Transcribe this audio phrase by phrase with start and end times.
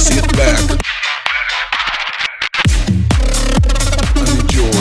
[0.00, 0.58] Sit back
[4.16, 4.80] and enjoy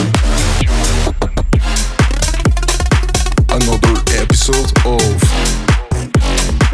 [3.49, 4.99] another episode of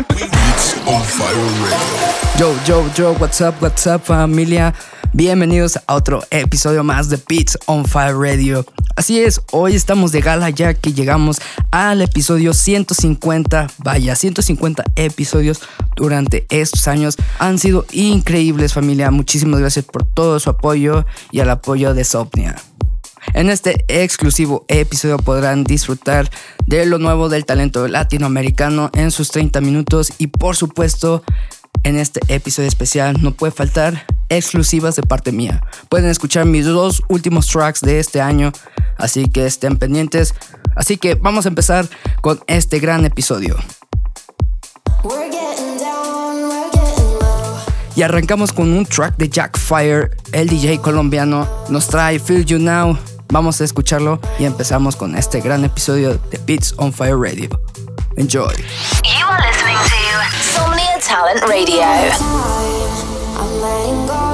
[0.10, 2.06] Beats on Fire Radio.
[2.38, 4.74] Yo, yo, yo, what's up, what's up familia?
[5.18, 8.66] Bienvenidos a otro episodio más de Beats on Fire Radio.
[8.98, 11.38] Así es, hoy estamos de gala ya que llegamos
[11.72, 13.68] al episodio 150.
[13.78, 15.62] Vaya, 150 episodios
[15.96, 19.10] durante estos años han sido increíbles familia.
[19.10, 22.62] Muchísimas gracias por todo su apoyo y al apoyo de Sopnia.
[23.34, 26.30] En este exclusivo episodio podrán disfrutar
[26.68, 31.24] de lo nuevo del talento latinoamericano en sus 30 minutos y por supuesto
[31.84, 35.64] en este episodio especial no puede faltar exclusivas de parte mía.
[35.90, 38.52] Pueden escuchar mis dos últimos tracks de este año,
[38.98, 40.34] así que estén pendientes.
[40.76, 41.88] Así que vamos a empezar
[42.22, 43.56] con este gran episodio.
[47.96, 51.48] Y arrancamos con un track de Jack Fire, el DJ colombiano.
[51.70, 52.98] Nos trae Feel You Now.
[53.30, 57.50] Vamos a escucharlo y empezamos con este gran episodio de Beats on Fire Radio.
[58.18, 58.54] Enjoy.
[59.04, 60.22] You are listening to
[60.54, 63.05] Somnia Talent Radio.
[63.66, 64.25] Letting go.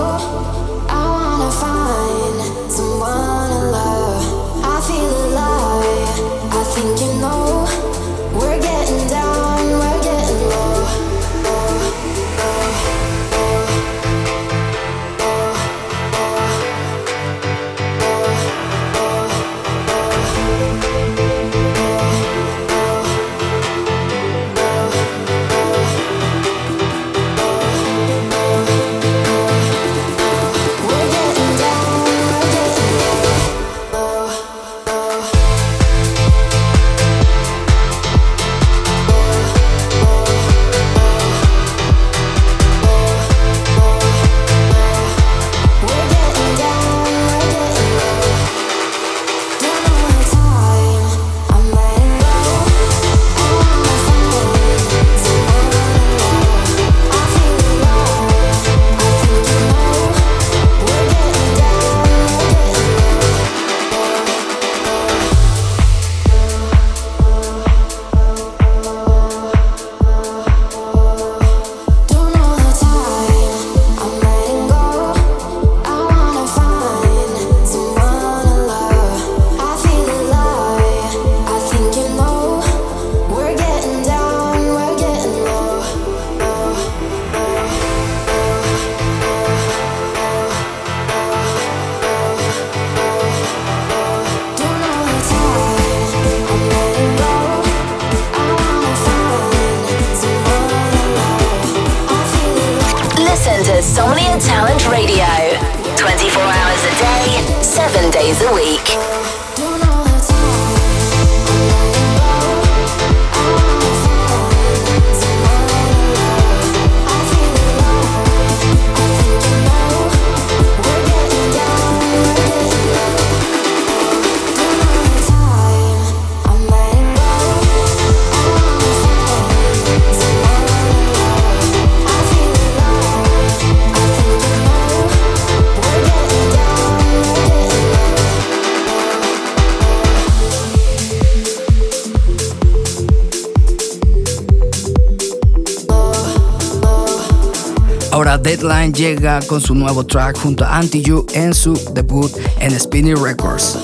[148.61, 153.17] Deadline llega con su nuevo track junto a Anti You en su debut en Spinning
[153.17, 153.79] Records.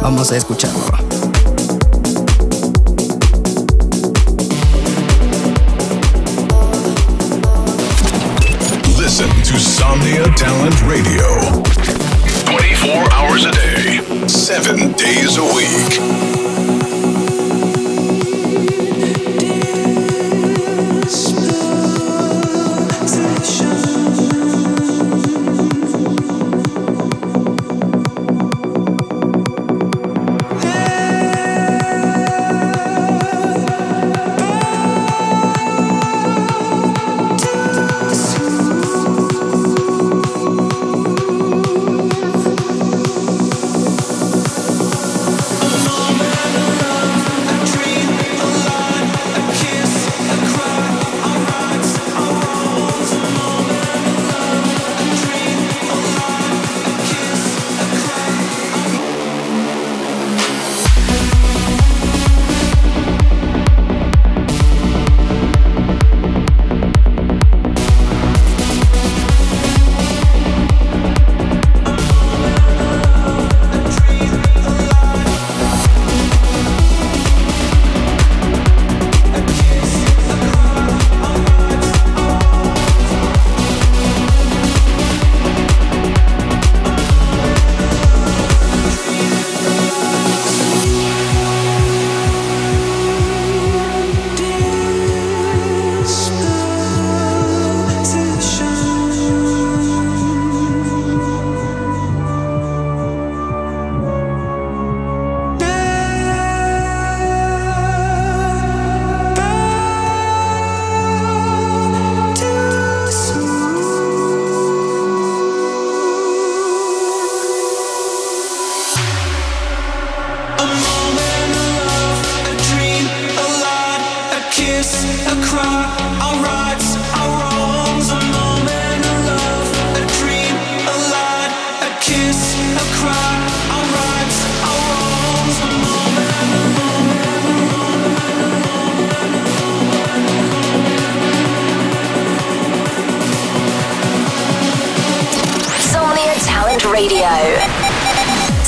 [0.00, 0.80] Vamos a escucharlo.
[8.96, 11.26] Listen to Somnia Talent Radio.
[12.46, 16.31] 24 hours a day, 7 days a week.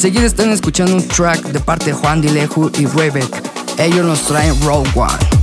[0.00, 3.42] Enseguida están escuchando un track de parte de Juan Dileju y Rebek.
[3.76, 5.39] Ellos nos traen Rogue One.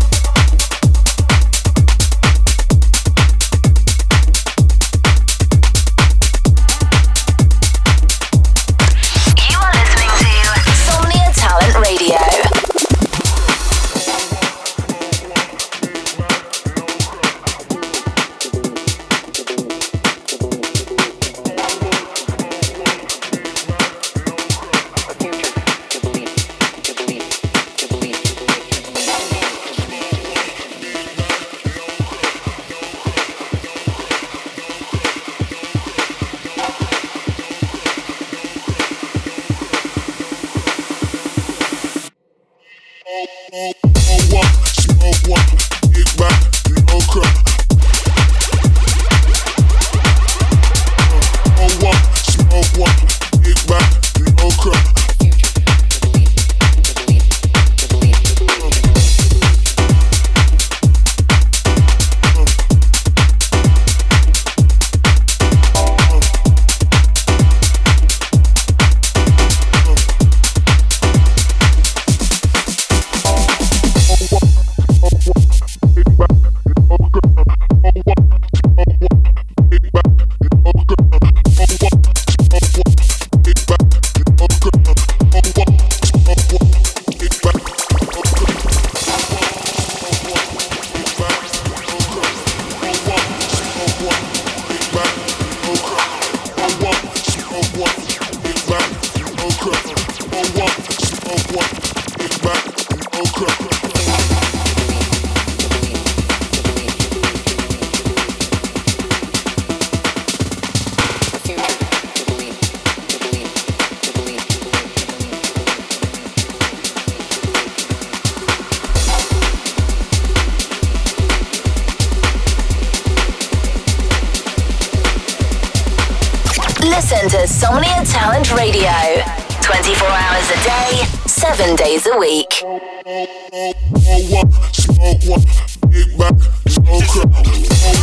[134.25, 135.43] one, smoke one,
[135.91, 136.33] big back,
[136.67, 137.15] smoke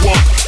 [0.05, 0.44] one.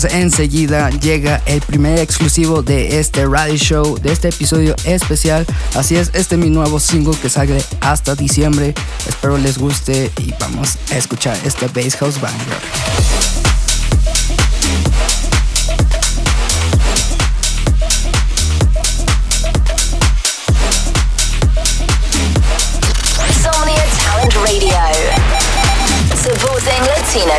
[0.00, 5.44] Chicos, enseguida llega el primer exclusivo de este radio show, de este episodio especial.
[5.74, 8.74] Así es, este es mi nuevo single que sale hasta diciembre.
[9.06, 13.19] Espero les guste y vamos a escuchar este Bass House Banger.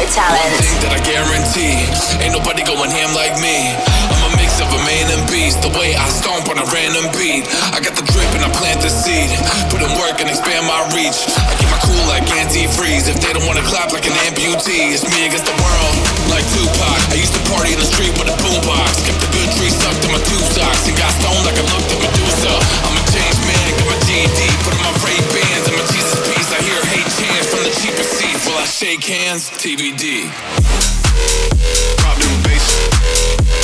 [0.01, 0.57] Talent.
[0.57, 1.77] thing that I guarantee
[2.25, 3.69] ain't nobody going ham like me.
[4.09, 5.61] I'm a mix of a man and beast.
[5.61, 7.45] The way I stomp on a random beat.
[7.69, 9.29] I got the drip and I plant the seed.
[9.69, 11.21] Put in work and expand my reach.
[11.37, 13.13] I keep my cool like antifreeze.
[13.13, 15.95] If they don't wanna clap like an amputee, it's me against the world.
[16.33, 16.97] Like Tupac.
[17.13, 19.05] I used to party in the street with a boombox.
[19.05, 20.89] Kept the good tree sucked in my two socks.
[20.89, 22.53] And got stoned like I looked at Medusa.
[22.89, 24.39] I'm a changed man, got my GED.
[24.65, 24.91] Put in my
[25.29, 25.50] Bans
[28.65, 30.29] shake hands, TBD.
[31.97, 33.60] Drop them bass.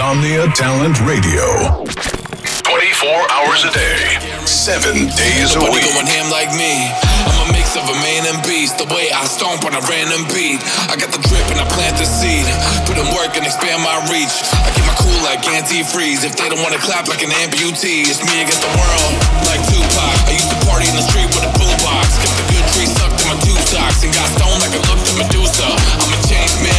[0.00, 1.44] To Somnia Talent Radio.
[2.64, 4.00] 24 hours a day,
[4.48, 5.84] 7 days a week.
[5.92, 6.88] going ham like me.
[7.28, 8.80] I'm a mix of a man and beast.
[8.80, 10.64] The way I stomp on a random beat.
[10.88, 12.48] I got the drip and I plant the seed.
[12.88, 14.32] Put in work and expand my reach.
[14.64, 16.24] I keep my cool like antifreeze.
[16.24, 19.12] If they don't wanna clap like an amputee, it's me against the world.
[19.52, 20.16] Like Tupac.
[20.24, 22.08] I used to party in the street with a boombox.
[22.24, 24.00] Kept the good tree sucked in my two socks.
[24.00, 25.68] And got stoned like I looked at Medusa.
[25.68, 26.69] I'm a change man,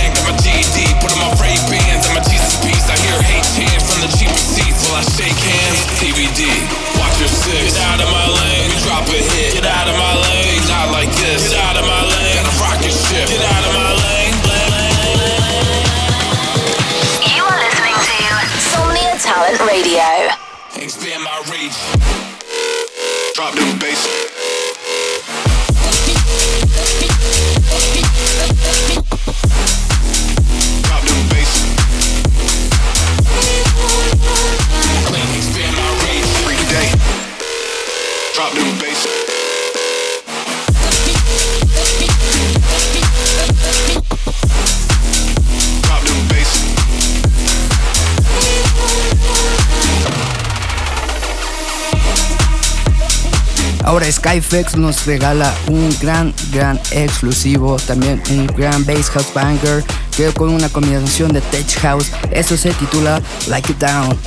[54.32, 59.84] Skyfex nos regala un gran, gran exclusivo, también un gran bass house banger,
[60.16, 64.18] que con una combinación de tech house, eso se titula Like It Down.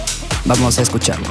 [0.44, 1.26] Vamos a escucharlo.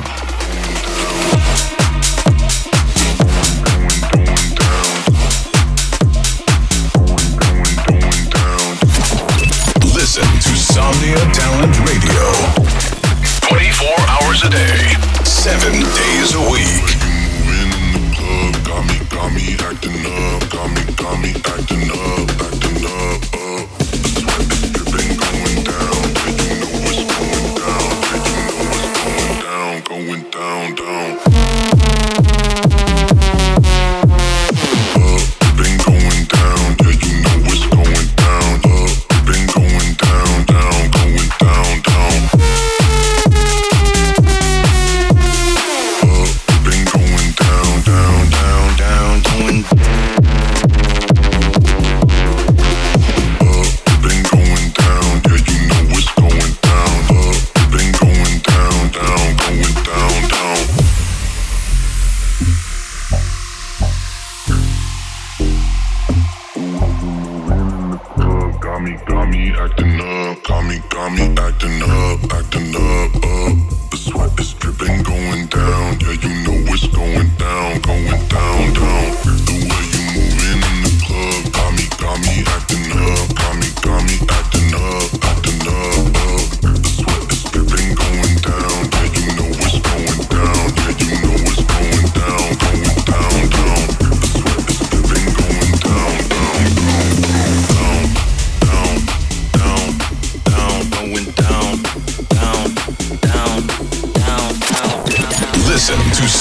[9.94, 12.32] Listen to Somnia Talent Radio.
[13.52, 16.93] 24 hours a day, 7 days a week.
[19.86, 20.33] enough.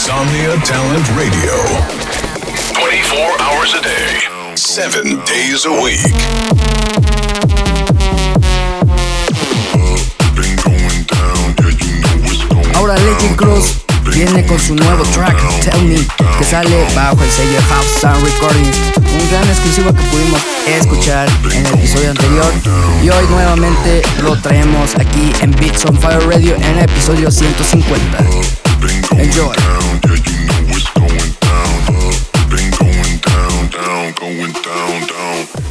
[0.03, 1.55] Listen to Somnia Talent Radio.
[2.75, 6.01] 24 hours a day, 7 days a week.
[12.75, 16.01] Ahora Legend Cruz viene con su nuevo track, Tell Me,
[16.37, 21.65] que sale bajo el sello House Sound Recordings, un gran exclusivo que pudimos escuchar en
[21.67, 22.53] el episodio anterior
[23.05, 28.62] y hoy nuevamente lo traemos aquí en Beats on Fire Radio en el episodio 150.
[29.19, 29.57] Enjoy.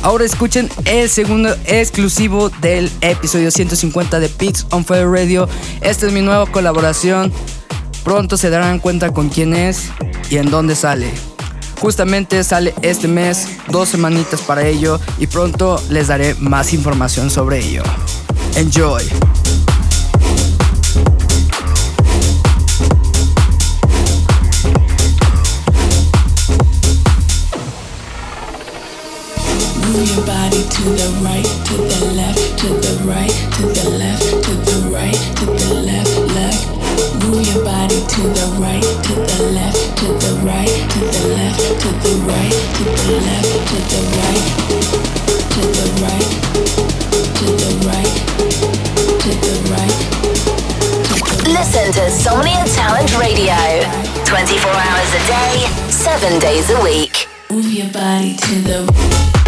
[0.03, 5.47] Ahora escuchen el segundo exclusivo del episodio 150 de Beats on Fire Radio.
[5.81, 7.31] Esta es mi nueva colaboración.
[8.03, 9.89] Pronto se darán cuenta con quién es
[10.29, 11.11] y en dónde sale.
[11.79, 17.59] Justamente sale este mes, dos semanitas para ello y pronto les daré más información sobre
[17.59, 17.83] ello.
[18.55, 19.03] Enjoy.
[54.31, 57.27] 24 hours a day, 7 days a week.
[57.49, 59.40] Move your body to the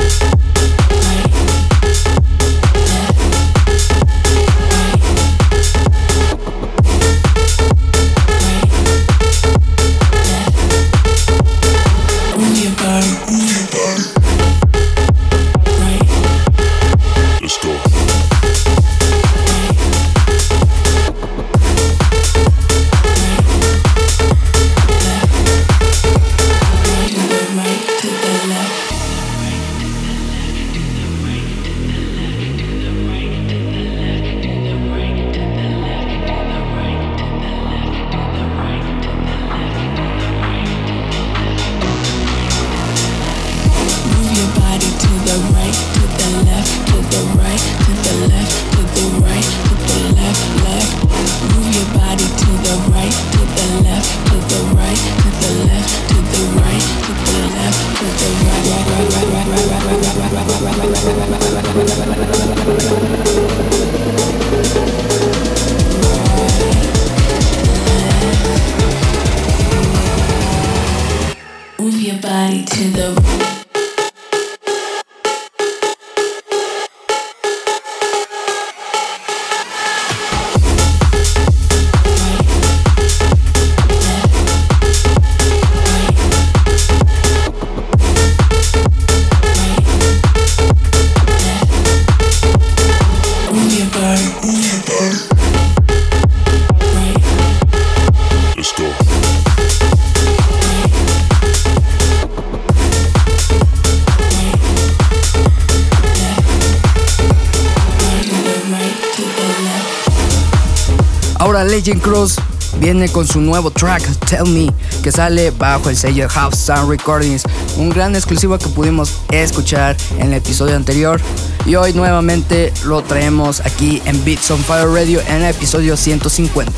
[111.83, 112.37] Agent Cruz
[112.79, 117.43] viene con su nuevo track Tell Me que sale bajo el sello Half Sound Recordings,
[117.75, 121.19] un gran exclusivo que pudimos escuchar en el episodio anterior
[121.65, 126.71] y hoy nuevamente lo traemos aquí en Beats on Fire Radio en el episodio 150.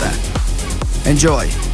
[1.06, 1.65] Enjoy.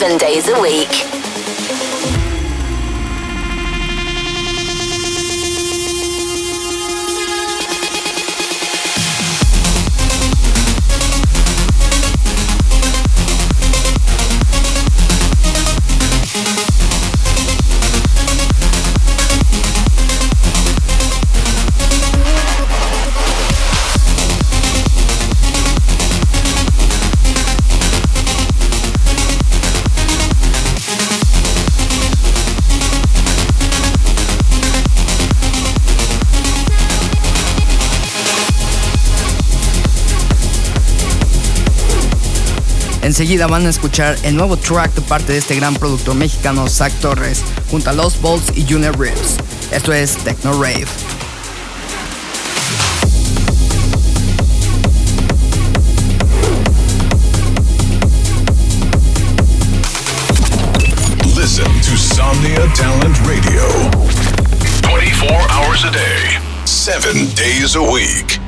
[0.00, 1.09] 7 days a week.
[43.20, 46.90] Enseguida van a escuchar el nuevo track de parte de este gran productor mexicano Zach
[47.02, 49.36] Torres junto a Los Bolts y Junior Rips.
[49.70, 50.86] Esto es Techno Rave.
[61.36, 63.68] Listen to Somnia Talent Radio.
[64.80, 68.40] 24 hours a day, 7 days a week.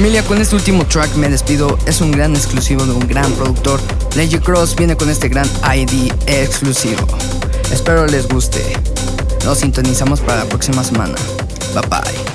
[0.00, 1.76] Familia, con este último track me despido.
[1.84, 3.78] Es un gran exclusivo de un gran productor.
[4.16, 7.06] Legend Cross viene con este gran ID exclusivo.
[7.70, 8.64] Espero les guste.
[9.44, 11.16] Nos sintonizamos para la próxima semana.
[11.74, 12.29] Bye bye.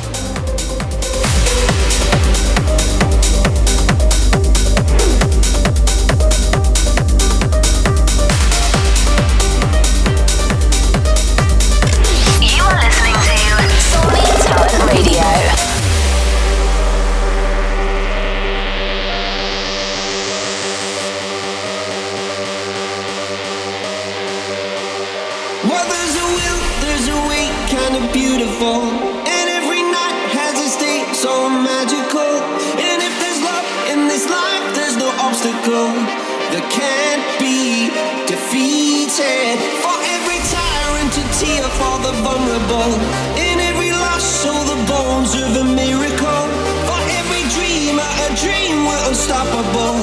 [35.45, 37.89] That can't be
[38.25, 39.57] defeated.
[39.85, 42.93] For every tyrant, a tear for the vulnerable.
[43.37, 46.45] In every loss, all the bones of a miracle.
[46.89, 50.01] For every dreamer, a dream we're unstoppable.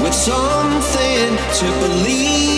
[0.00, 2.57] With something to believe